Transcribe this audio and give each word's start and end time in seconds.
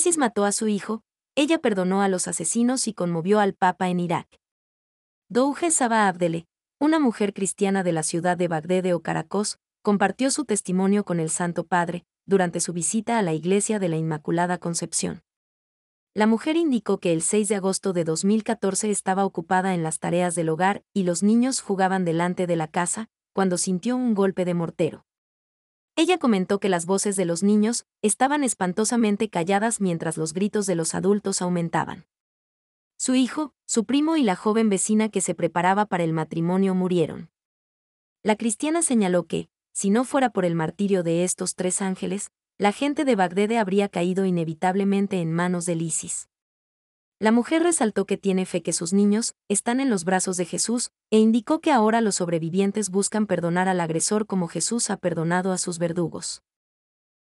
ISIS 0.00 0.16
mató 0.16 0.46
a 0.46 0.52
su 0.52 0.66
hijo, 0.66 1.02
ella 1.34 1.58
perdonó 1.58 2.00
a 2.00 2.08
los 2.08 2.26
asesinos 2.26 2.88
y 2.88 2.94
conmovió 2.94 3.38
al 3.38 3.52
Papa 3.52 3.90
en 3.90 4.00
Irak. 4.00 4.40
Douge 5.28 5.70
Saba 5.70 6.08
Abdele, 6.08 6.46
una 6.78 6.98
mujer 6.98 7.34
cristiana 7.34 7.82
de 7.82 7.92
la 7.92 8.02
ciudad 8.02 8.38
de 8.38 8.48
Bagdad 8.48 8.94
o 8.94 9.02
Caracos, 9.02 9.58
compartió 9.82 10.30
su 10.30 10.46
testimonio 10.46 11.04
con 11.04 11.20
el 11.20 11.28
Santo 11.28 11.66
Padre, 11.66 12.06
durante 12.24 12.60
su 12.60 12.72
visita 12.72 13.18
a 13.18 13.22
la 13.22 13.34
iglesia 13.34 13.78
de 13.78 13.90
la 13.90 13.98
Inmaculada 13.98 14.56
Concepción. 14.56 15.20
La 16.14 16.26
mujer 16.26 16.56
indicó 16.56 16.98
que 16.98 17.12
el 17.12 17.20
6 17.20 17.48
de 17.48 17.56
agosto 17.56 17.92
de 17.92 18.04
2014 18.04 18.90
estaba 18.90 19.26
ocupada 19.26 19.74
en 19.74 19.82
las 19.82 19.98
tareas 19.98 20.34
del 20.34 20.48
hogar 20.48 20.82
y 20.94 21.02
los 21.02 21.22
niños 21.22 21.60
jugaban 21.60 22.06
delante 22.06 22.46
de 22.46 22.56
la 22.56 22.68
casa, 22.68 23.10
cuando 23.34 23.58
sintió 23.58 23.96
un 23.96 24.14
golpe 24.14 24.46
de 24.46 24.54
mortero. 24.54 25.04
Ella 26.00 26.16
comentó 26.16 26.60
que 26.60 26.70
las 26.70 26.86
voces 26.86 27.14
de 27.16 27.26
los 27.26 27.42
niños 27.42 27.84
estaban 28.00 28.42
espantosamente 28.42 29.28
calladas 29.28 29.82
mientras 29.82 30.16
los 30.16 30.32
gritos 30.32 30.64
de 30.64 30.74
los 30.74 30.94
adultos 30.94 31.42
aumentaban. 31.42 32.06
Su 32.96 33.14
hijo, 33.14 33.52
su 33.66 33.84
primo 33.84 34.16
y 34.16 34.22
la 34.22 34.34
joven 34.34 34.70
vecina 34.70 35.10
que 35.10 35.20
se 35.20 35.34
preparaba 35.34 35.84
para 35.84 36.02
el 36.02 36.14
matrimonio 36.14 36.74
murieron. 36.74 37.28
La 38.22 38.36
cristiana 38.36 38.80
señaló 38.80 39.26
que, 39.26 39.50
si 39.72 39.90
no 39.90 40.04
fuera 40.04 40.30
por 40.30 40.46
el 40.46 40.54
martirio 40.54 41.02
de 41.02 41.22
estos 41.22 41.54
tres 41.54 41.82
ángeles, 41.82 42.30
la 42.56 42.72
gente 42.72 43.04
de 43.04 43.16
Bagdad 43.16 43.52
habría 43.58 43.90
caído 43.90 44.24
inevitablemente 44.24 45.20
en 45.20 45.34
manos 45.34 45.66
del 45.66 45.82
ISIS. 45.82 46.30
La 47.22 47.32
mujer 47.32 47.62
resaltó 47.62 48.06
que 48.06 48.16
tiene 48.16 48.46
fe 48.46 48.62
que 48.62 48.72
sus 48.72 48.94
niños 48.94 49.34
están 49.46 49.78
en 49.80 49.90
los 49.90 50.04
brazos 50.04 50.38
de 50.38 50.46
Jesús, 50.46 50.90
e 51.10 51.18
indicó 51.18 51.60
que 51.60 51.70
ahora 51.70 52.00
los 52.00 52.14
sobrevivientes 52.14 52.88
buscan 52.88 53.26
perdonar 53.26 53.68
al 53.68 53.80
agresor 53.80 54.26
como 54.26 54.48
Jesús 54.48 54.88
ha 54.88 54.96
perdonado 54.96 55.52
a 55.52 55.58
sus 55.58 55.78
verdugos. 55.78 56.42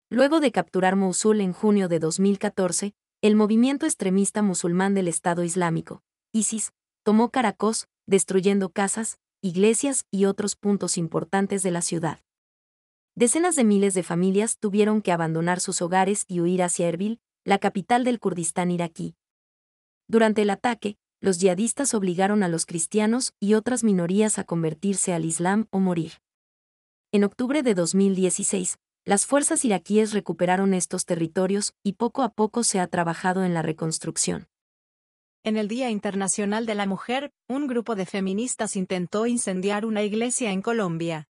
Luego 0.09 0.41
de 0.41 0.51
capturar 0.51 0.97
Mosul 0.97 1.39
en 1.39 1.53
junio 1.53 1.87
de 1.87 1.99
2014, 1.99 2.93
el 3.21 3.35
movimiento 3.37 3.85
extremista 3.85 4.41
musulmán 4.41 4.95
del 4.95 5.07
Estado 5.07 5.45
Islámico, 5.45 6.03
ISIS, 6.33 6.73
tomó 7.03 7.31
Caracos, 7.31 7.87
destruyendo 8.05 8.71
casas, 8.71 9.17
iglesias 9.41 10.03
y 10.11 10.25
otros 10.25 10.57
puntos 10.57 10.97
importantes 10.97 11.63
de 11.63 11.71
la 11.71 11.81
ciudad. 11.81 12.19
Decenas 13.15 13.55
de 13.55 13.63
miles 13.63 13.93
de 13.93 14.03
familias 14.03 14.57
tuvieron 14.59 15.01
que 15.01 15.13
abandonar 15.13 15.61
sus 15.61 15.81
hogares 15.81 16.25
y 16.27 16.41
huir 16.41 16.63
hacia 16.63 16.89
Erbil, 16.89 17.21
la 17.45 17.59
capital 17.59 18.03
del 18.03 18.19
Kurdistán 18.19 18.71
iraquí. 18.71 19.15
Durante 20.07 20.43
el 20.43 20.49
ataque, 20.49 20.97
los 21.19 21.39
yihadistas 21.39 21.93
obligaron 21.93 22.43
a 22.43 22.47
los 22.47 22.65
cristianos 22.65 23.33
y 23.39 23.55
otras 23.55 23.83
minorías 23.83 24.37
a 24.37 24.43
convertirse 24.43 25.13
al 25.13 25.25
Islam 25.25 25.67
o 25.71 25.79
morir. 25.79 26.13
En 27.11 27.23
octubre 27.23 27.63
de 27.63 27.73
2016, 27.73 28.77
las 29.05 29.25
fuerzas 29.25 29.63
iraquíes 29.65 30.13
recuperaron 30.13 30.73
estos 30.73 31.05
territorios 31.05 31.73
y 31.83 31.93
poco 31.93 32.23
a 32.23 32.29
poco 32.29 32.63
se 32.63 32.79
ha 32.79 32.87
trabajado 32.87 33.43
en 33.43 33.53
la 33.53 33.61
reconstrucción. 33.61 34.47
En 35.43 35.57
el 35.57 35.67
Día 35.67 35.91
Internacional 35.91 36.65
de 36.65 36.73
la 36.73 36.87
Mujer, 36.87 37.31
un 37.47 37.67
grupo 37.67 37.95
de 37.95 38.07
feministas 38.07 38.75
intentó 38.75 39.27
incendiar 39.27 39.85
una 39.85 40.01
iglesia 40.01 40.51
en 40.51 40.63
Colombia. 40.63 41.27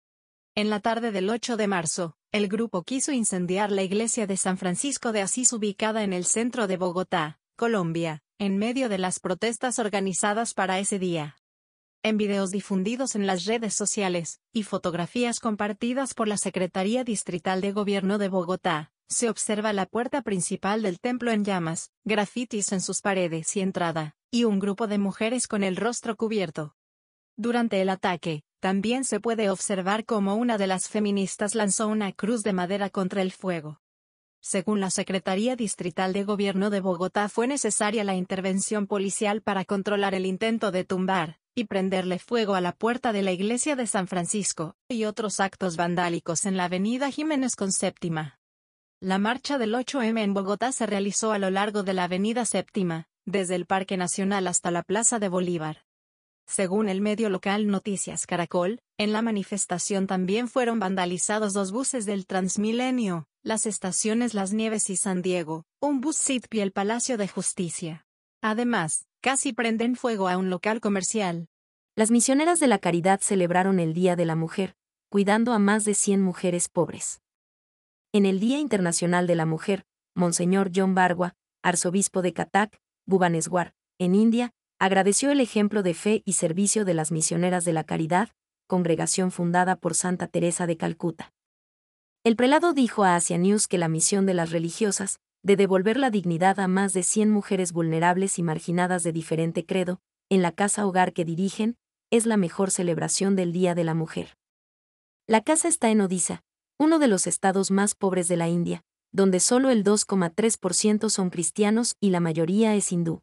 En 0.53 0.69
la 0.69 0.81
tarde 0.81 1.13
del 1.13 1.29
8 1.29 1.55
de 1.55 1.67
marzo, 1.67 2.17
el 2.33 2.49
grupo 2.49 2.83
quiso 2.83 3.13
incendiar 3.13 3.71
la 3.71 3.83
iglesia 3.83 4.27
de 4.27 4.35
San 4.35 4.57
Francisco 4.57 5.13
de 5.13 5.21
Asís 5.21 5.53
ubicada 5.53 6.03
en 6.03 6.11
el 6.11 6.25
centro 6.25 6.67
de 6.67 6.75
Bogotá, 6.75 7.39
Colombia, 7.55 8.21
en 8.41 8.57
medio 8.57 8.89
de 8.89 8.97
las 8.97 9.19
protestas 9.19 9.77
organizadas 9.77 10.55
para 10.55 10.79
ese 10.79 10.97
día. 10.97 11.37
En 12.01 12.17
videos 12.17 12.49
difundidos 12.49 13.13
en 13.13 13.27
las 13.27 13.45
redes 13.45 13.75
sociales, 13.75 14.39
y 14.51 14.63
fotografías 14.63 15.39
compartidas 15.39 16.15
por 16.15 16.27
la 16.27 16.37
Secretaría 16.37 17.03
Distrital 17.03 17.61
de 17.61 17.71
Gobierno 17.71 18.17
de 18.17 18.29
Bogotá, 18.29 18.91
se 19.07 19.29
observa 19.29 19.73
la 19.73 19.85
puerta 19.85 20.23
principal 20.23 20.81
del 20.81 20.99
templo 20.99 21.29
en 21.31 21.45
llamas, 21.45 21.91
grafitis 22.03 22.71
en 22.71 22.81
sus 22.81 23.01
paredes 23.01 23.55
y 23.55 23.61
entrada, 23.61 24.15
y 24.31 24.45
un 24.45 24.57
grupo 24.57 24.87
de 24.87 24.97
mujeres 24.97 25.47
con 25.47 25.63
el 25.63 25.75
rostro 25.75 26.17
cubierto. 26.17 26.75
Durante 27.37 27.79
el 27.79 27.89
ataque, 27.89 28.41
también 28.59 29.03
se 29.03 29.19
puede 29.19 29.51
observar 29.51 30.03
cómo 30.03 30.33
una 30.33 30.57
de 30.57 30.65
las 30.65 30.89
feministas 30.89 31.53
lanzó 31.53 31.87
una 31.87 32.11
cruz 32.11 32.41
de 32.41 32.53
madera 32.53 32.89
contra 32.89 33.21
el 33.21 33.31
fuego. 33.31 33.80
Según 34.41 34.79
la 34.79 34.89
Secretaría 34.89 35.55
Distrital 35.55 36.13
de 36.13 36.23
Gobierno 36.23 36.71
de 36.71 36.81
Bogotá 36.81 37.29
fue 37.29 37.45
necesaria 37.45 38.03
la 38.03 38.15
intervención 38.15 38.87
policial 38.87 39.41
para 39.41 39.65
controlar 39.65 40.15
el 40.15 40.25
intento 40.25 40.71
de 40.71 40.83
tumbar 40.83 41.39
y 41.53 41.65
prenderle 41.65 42.17
fuego 42.17 42.55
a 42.55 42.61
la 42.61 42.71
puerta 42.71 43.13
de 43.13 43.21
la 43.21 43.31
iglesia 43.31 43.75
de 43.75 43.85
San 43.85 44.07
Francisco, 44.07 44.75
y 44.89 45.05
otros 45.05 45.39
actos 45.39 45.77
vandálicos 45.77 46.45
en 46.45 46.57
la 46.57 46.65
avenida 46.65 47.11
Jiménez 47.11 47.55
con 47.55 47.71
Séptima. 47.71 48.39
La 48.99 49.19
marcha 49.19 49.57
del 49.57 49.75
8M 49.75 50.21
en 50.21 50.33
Bogotá 50.33 50.71
se 50.71 50.87
realizó 50.87 51.33
a 51.33 51.37
lo 51.37 51.49
largo 51.51 51.83
de 51.83 51.93
la 51.93 52.05
avenida 52.05 52.45
Séptima, 52.45 53.07
desde 53.25 53.55
el 53.55 53.65
Parque 53.65 53.97
Nacional 53.97 54.47
hasta 54.47 54.71
la 54.71 54.81
Plaza 54.81 55.19
de 55.19 55.27
Bolívar. 55.27 55.83
Según 56.51 56.89
el 56.89 56.99
medio 56.99 57.29
local 57.29 57.67
Noticias 57.67 58.27
Caracol, 58.27 58.81
en 58.97 59.13
la 59.13 59.21
manifestación 59.21 60.05
también 60.05 60.49
fueron 60.49 60.81
vandalizados 60.81 61.53
dos 61.53 61.71
buses 61.71 62.05
del 62.05 62.25
Transmilenio, 62.25 63.25
las 63.41 63.65
estaciones 63.65 64.33
Las 64.33 64.51
Nieves 64.51 64.89
y 64.89 64.97
San 64.97 65.21
Diego, 65.21 65.63
un 65.79 66.01
bus 66.01 66.17
SITP 66.17 66.55
y 66.55 66.59
el 66.59 66.73
Palacio 66.73 67.17
de 67.17 67.29
Justicia. 67.29 68.05
Además, 68.41 69.05
casi 69.21 69.53
prenden 69.53 69.95
fuego 69.95 70.27
a 70.27 70.35
un 70.35 70.49
local 70.49 70.81
comercial. 70.81 71.47
Las 71.95 72.11
misioneras 72.11 72.59
de 72.59 72.67
la 72.67 72.79
caridad 72.79 73.21
celebraron 73.21 73.79
el 73.79 73.93
Día 73.93 74.17
de 74.17 74.25
la 74.25 74.35
Mujer, 74.35 74.75
cuidando 75.07 75.53
a 75.53 75.59
más 75.59 75.85
de 75.85 75.93
100 75.93 76.21
mujeres 76.21 76.67
pobres. 76.67 77.21
En 78.11 78.25
el 78.25 78.41
Día 78.41 78.59
Internacional 78.59 79.25
de 79.25 79.35
la 79.35 79.45
Mujer, 79.45 79.85
Monseñor 80.15 80.69
John 80.75 80.95
Bargua, 80.95 81.33
arzobispo 81.63 82.21
de 82.21 82.33
Katak, 82.33 82.81
Bhubaneswar, 83.05 83.73
en 83.99 84.15
India, 84.15 84.53
agradeció 84.81 85.29
el 85.29 85.41
ejemplo 85.41 85.83
de 85.83 85.93
fe 85.93 86.23
y 86.25 86.33
servicio 86.33 86.85
de 86.85 86.95
las 86.95 87.11
misioneras 87.11 87.65
de 87.65 87.71
la 87.71 87.83
caridad, 87.83 88.29
congregación 88.65 89.29
fundada 89.29 89.75
por 89.75 89.93
Santa 89.93 90.25
Teresa 90.25 90.65
de 90.65 90.75
Calcuta. 90.75 91.31
El 92.23 92.35
prelado 92.35 92.73
dijo 92.73 93.03
a 93.03 93.15
Asia 93.15 93.37
News 93.37 93.67
que 93.67 93.77
la 93.77 93.87
misión 93.87 94.25
de 94.25 94.33
las 94.33 94.49
religiosas, 94.49 95.19
de 95.43 95.55
devolver 95.55 95.97
la 95.97 96.09
dignidad 96.09 96.59
a 96.59 96.67
más 96.67 96.93
de 96.93 97.03
100 97.03 97.29
mujeres 97.29 97.73
vulnerables 97.73 98.39
y 98.39 98.43
marginadas 98.43 99.03
de 99.03 99.11
diferente 99.11 99.67
credo, 99.67 99.99
en 100.29 100.41
la 100.41 100.51
casa 100.51 100.87
hogar 100.87 101.13
que 101.13 101.25
dirigen, 101.25 101.77
es 102.09 102.25
la 102.25 102.37
mejor 102.37 102.71
celebración 102.71 103.35
del 103.35 103.53
Día 103.53 103.75
de 103.75 103.83
la 103.83 103.93
Mujer. 103.93 104.35
La 105.27 105.41
casa 105.41 105.67
está 105.67 105.91
en 105.91 106.01
Odisha, 106.01 106.41
uno 106.79 106.97
de 106.97 107.07
los 107.07 107.27
estados 107.27 107.69
más 107.69 107.93
pobres 107.93 108.27
de 108.27 108.37
la 108.37 108.49
India, 108.49 108.83
donde 109.11 109.41
solo 109.41 109.69
el 109.69 109.83
2,3% 109.83 111.07
son 111.11 111.29
cristianos 111.29 111.97
y 111.99 112.09
la 112.09 112.19
mayoría 112.19 112.73
es 112.73 112.91
hindú. 112.91 113.21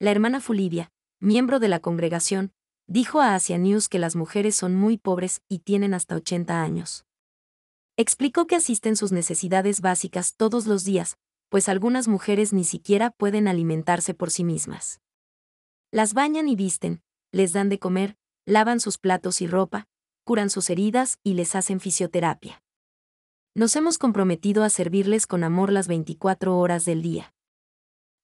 La 0.00 0.12
hermana 0.12 0.40
Fulivia, 0.40 0.92
miembro 1.18 1.58
de 1.58 1.66
la 1.66 1.80
congregación, 1.80 2.52
dijo 2.86 3.20
a 3.20 3.34
Asia 3.34 3.58
News 3.58 3.88
que 3.88 3.98
las 3.98 4.14
mujeres 4.14 4.54
son 4.54 4.76
muy 4.76 4.96
pobres 4.96 5.42
y 5.48 5.58
tienen 5.58 5.92
hasta 5.92 6.14
80 6.14 6.62
años. 6.62 7.04
Explicó 7.96 8.46
que 8.46 8.54
asisten 8.54 8.94
sus 8.94 9.10
necesidades 9.10 9.80
básicas 9.80 10.36
todos 10.36 10.66
los 10.68 10.84
días, 10.84 11.18
pues 11.48 11.68
algunas 11.68 12.06
mujeres 12.06 12.52
ni 12.52 12.62
siquiera 12.62 13.10
pueden 13.10 13.48
alimentarse 13.48 14.14
por 14.14 14.30
sí 14.30 14.44
mismas. 14.44 15.00
Las 15.90 16.14
bañan 16.14 16.48
y 16.48 16.54
visten, 16.54 17.02
les 17.32 17.52
dan 17.52 17.68
de 17.68 17.80
comer, 17.80 18.16
lavan 18.46 18.78
sus 18.78 18.98
platos 18.98 19.40
y 19.40 19.48
ropa, 19.48 19.88
curan 20.22 20.48
sus 20.48 20.70
heridas 20.70 21.18
y 21.24 21.34
les 21.34 21.56
hacen 21.56 21.80
fisioterapia. 21.80 22.62
Nos 23.56 23.74
hemos 23.74 23.98
comprometido 23.98 24.62
a 24.62 24.70
servirles 24.70 25.26
con 25.26 25.42
amor 25.42 25.72
las 25.72 25.88
24 25.88 26.56
horas 26.56 26.84
del 26.84 27.02
día. 27.02 27.34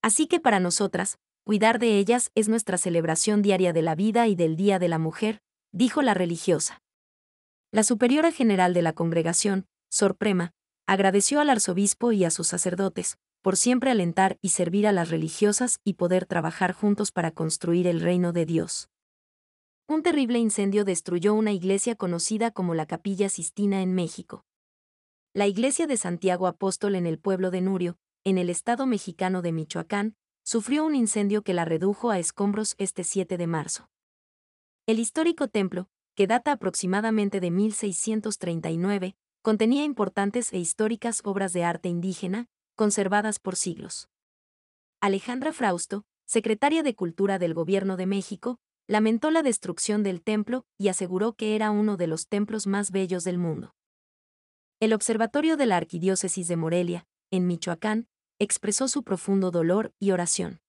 Así 0.02 0.28
que 0.28 0.38
para 0.38 0.60
nosotras, 0.60 1.18
Cuidar 1.44 1.78
de 1.78 1.98
ellas 1.98 2.30
es 2.34 2.48
nuestra 2.48 2.78
celebración 2.78 3.42
diaria 3.42 3.74
de 3.74 3.82
la 3.82 3.94
vida 3.94 4.28
y 4.28 4.34
del 4.34 4.56
Día 4.56 4.78
de 4.78 4.88
la 4.88 4.98
Mujer, 4.98 5.42
dijo 5.72 6.00
la 6.00 6.14
religiosa. 6.14 6.82
La 7.70 7.82
superiora 7.82 8.32
general 8.32 8.72
de 8.72 8.80
la 8.80 8.94
congregación, 8.94 9.66
Sorprema, 9.90 10.52
agradeció 10.86 11.40
al 11.40 11.50
arzobispo 11.50 12.12
y 12.12 12.24
a 12.24 12.30
sus 12.30 12.46
sacerdotes, 12.46 13.18
por 13.42 13.58
siempre 13.58 13.90
alentar 13.90 14.38
y 14.40 14.50
servir 14.50 14.86
a 14.86 14.92
las 14.92 15.10
religiosas 15.10 15.80
y 15.84 15.94
poder 15.94 16.24
trabajar 16.24 16.72
juntos 16.72 17.12
para 17.12 17.30
construir 17.30 17.86
el 17.88 18.00
reino 18.00 18.32
de 18.32 18.46
Dios. 18.46 18.88
Un 19.86 20.02
terrible 20.02 20.38
incendio 20.38 20.86
destruyó 20.86 21.34
una 21.34 21.52
iglesia 21.52 21.94
conocida 21.94 22.52
como 22.52 22.74
la 22.74 22.86
Capilla 22.86 23.28
Sistina 23.28 23.82
en 23.82 23.94
México. 23.94 24.46
La 25.34 25.46
iglesia 25.46 25.86
de 25.86 25.98
Santiago 25.98 26.46
Apóstol 26.46 26.94
en 26.94 27.04
el 27.04 27.18
pueblo 27.18 27.50
de 27.50 27.60
Nurio, 27.60 27.98
en 28.24 28.38
el 28.38 28.48
estado 28.48 28.86
mexicano 28.86 29.42
de 29.42 29.52
Michoacán, 29.52 30.16
sufrió 30.44 30.84
un 30.84 30.94
incendio 30.94 31.42
que 31.42 31.54
la 31.54 31.64
redujo 31.64 32.10
a 32.10 32.18
escombros 32.18 32.74
este 32.78 33.02
7 33.02 33.38
de 33.38 33.46
marzo. 33.46 33.88
El 34.86 34.98
histórico 34.98 35.48
templo, 35.48 35.88
que 36.14 36.26
data 36.26 36.52
aproximadamente 36.52 37.40
de 37.40 37.50
1639, 37.50 39.16
contenía 39.42 39.84
importantes 39.84 40.52
e 40.52 40.58
históricas 40.58 41.22
obras 41.24 41.52
de 41.54 41.64
arte 41.64 41.88
indígena, 41.88 42.48
conservadas 42.76 43.38
por 43.38 43.56
siglos. 43.56 44.08
Alejandra 45.00 45.52
Frausto, 45.52 46.04
secretaria 46.26 46.82
de 46.82 46.94
Cultura 46.94 47.38
del 47.38 47.54
Gobierno 47.54 47.96
de 47.96 48.06
México, 48.06 48.58
lamentó 48.86 49.30
la 49.30 49.42
destrucción 49.42 50.02
del 50.02 50.22
templo 50.22 50.66
y 50.78 50.88
aseguró 50.88 51.32
que 51.32 51.56
era 51.56 51.70
uno 51.70 51.96
de 51.96 52.06
los 52.06 52.28
templos 52.28 52.66
más 52.66 52.90
bellos 52.90 53.24
del 53.24 53.38
mundo. 53.38 53.74
El 54.78 54.92
Observatorio 54.92 55.56
de 55.56 55.66
la 55.66 55.78
Arquidiócesis 55.78 56.48
de 56.48 56.56
Morelia, 56.56 57.06
en 57.30 57.46
Michoacán, 57.46 58.08
expresó 58.38 58.88
su 58.88 59.02
profundo 59.02 59.50
dolor 59.50 59.92
y 59.98 60.10
oración. 60.10 60.60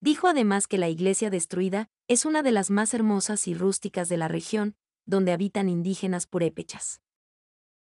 Dijo 0.00 0.26
además 0.26 0.66
que 0.66 0.78
la 0.78 0.88
iglesia 0.88 1.30
destruida 1.30 1.88
es 2.08 2.24
una 2.24 2.42
de 2.42 2.50
las 2.50 2.70
más 2.70 2.92
hermosas 2.92 3.46
y 3.46 3.54
rústicas 3.54 4.08
de 4.08 4.16
la 4.16 4.28
región, 4.28 4.74
donde 5.06 5.32
habitan 5.32 5.68
indígenas 5.68 6.26
purépechas. 6.26 7.00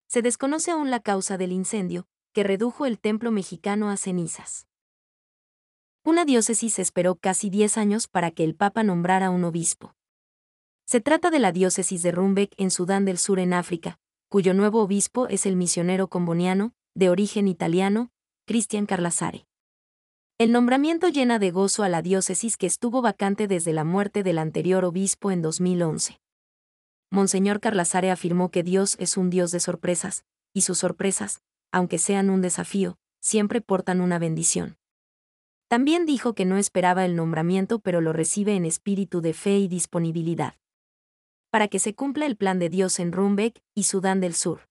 Se 0.07 0.21
desconoce 0.21 0.71
aún 0.71 0.89
la 0.89 0.99
causa 0.99 1.37
del 1.37 1.51
incendio, 1.51 2.07
que 2.33 2.43
redujo 2.43 2.85
el 2.85 2.99
templo 2.99 3.31
mexicano 3.31 3.89
a 3.89 3.97
cenizas. 3.97 4.67
Una 6.03 6.23
diócesis 6.23 6.79
esperó 6.79 7.15
casi 7.15 7.49
10 7.49 7.77
años 7.77 8.07
para 8.07 8.31
que 8.31 8.43
el 8.43 8.55
Papa 8.55 8.81
nombrara 8.83 9.29
un 9.29 9.43
obispo. 9.43 9.95
Se 10.85 11.01
trata 11.01 11.29
de 11.31 11.39
la 11.39 11.51
diócesis 11.51 12.01
de 12.01 12.11
Rumbek 12.11 12.53
en 12.57 12.71
Sudán 12.71 13.03
del 13.03 13.17
Sur 13.17 13.39
en 13.39 13.53
África, 13.53 13.99
cuyo 14.29 14.53
nuevo 14.53 14.81
obispo 14.81 15.27
es 15.27 15.45
el 15.45 15.57
misionero 15.57 16.07
comboniano, 16.07 16.73
de 16.95 17.09
origen 17.09 17.47
italiano, 17.47 18.09
Cristian 18.47 18.85
Carlasare. 18.85 19.45
El 20.37 20.53
nombramiento 20.53 21.09
llena 21.09 21.37
de 21.37 21.51
gozo 21.51 21.83
a 21.83 21.89
la 21.89 22.01
diócesis 22.01 22.55
que 22.55 22.65
estuvo 22.65 23.01
vacante 23.01 23.45
desde 23.49 23.73
la 23.73 23.83
muerte 23.83 24.23
del 24.23 24.37
anterior 24.37 24.85
obispo 24.85 25.31
en 25.31 25.41
2011. 25.41 26.21
Monseñor 27.11 27.59
Carlasare 27.59 28.09
afirmó 28.09 28.49
que 28.49 28.63
Dios 28.63 28.95
es 29.01 29.17
un 29.17 29.29
Dios 29.29 29.51
de 29.51 29.59
sorpresas, 29.59 30.23
y 30.53 30.61
sus 30.61 30.77
sorpresas, 30.77 31.41
aunque 31.73 31.97
sean 31.97 32.29
un 32.29 32.41
desafío, 32.41 32.97
siempre 33.19 33.59
portan 33.59 33.99
una 33.99 34.17
bendición. 34.17 34.77
También 35.67 36.05
dijo 36.05 36.33
que 36.33 36.45
no 36.45 36.55
esperaba 36.55 37.03
el 37.03 37.17
nombramiento 37.17 37.79
pero 37.79 37.99
lo 37.99 38.13
recibe 38.13 38.55
en 38.55 38.63
espíritu 38.63 39.19
de 39.19 39.33
fe 39.33 39.57
y 39.57 39.67
disponibilidad. 39.67 40.55
Para 41.49 41.67
que 41.67 41.79
se 41.79 41.95
cumpla 41.95 42.25
el 42.25 42.37
plan 42.37 42.59
de 42.59 42.69
Dios 42.69 42.99
en 42.99 43.11
Rumbek 43.11 43.61
y 43.75 43.83
Sudán 43.83 44.21
del 44.21 44.35
Sur. 44.35 44.69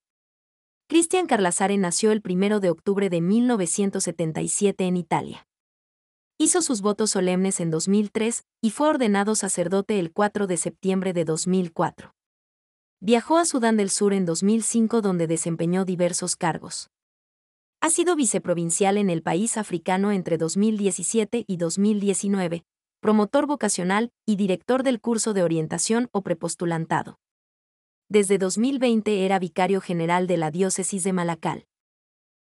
Cristian 0.88 1.26
Carlasare 1.26 1.76
nació 1.78 2.12
el 2.12 2.22
1 2.24 2.60
de 2.60 2.70
octubre 2.70 3.10
de 3.10 3.20
1977 3.20 4.84
en 4.84 4.96
Italia. 4.96 5.48
Hizo 6.38 6.62
sus 6.62 6.80
votos 6.80 7.10
solemnes 7.10 7.58
en 7.58 7.72
2003 7.72 8.44
y 8.62 8.70
fue 8.70 8.90
ordenado 8.90 9.34
sacerdote 9.34 9.98
el 9.98 10.12
4 10.12 10.46
de 10.46 10.56
septiembre 10.56 11.12
de 11.12 11.24
2004. 11.24 12.14
Viajó 13.00 13.36
a 13.36 13.46
Sudán 13.46 13.76
del 13.76 13.90
Sur 13.90 14.12
en 14.12 14.26
2005 14.26 15.00
donde 15.00 15.26
desempeñó 15.26 15.84
diversos 15.84 16.36
cargos. 16.36 16.88
Ha 17.80 17.90
sido 17.90 18.14
viceprovincial 18.14 18.96
en 18.96 19.10
el 19.10 19.24
país 19.24 19.56
africano 19.56 20.12
entre 20.12 20.38
2017 20.38 21.46
y 21.48 21.56
2019, 21.56 22.64
promotor 23.00 23.46
vocacional 23.46 24.12
y 24.24 24.36
director 24.36 24.84
del 24.84 25.00
curso 25.00 25.34
de 25.34 25.42
orientación 25.42 26.08
o 26.12 26.22
prepostulantado. 26.22 27.18
Desde 28.08 28.38
2020 28.38 29.24
era 29.24 29.40
vicario 29.40 29.80
general 29.80 30.28
de 30.28 30.36
la 30.36 30.52
diócesis 30.52 31.02
de 31.02 31.12
Malacal. 31.12 31.66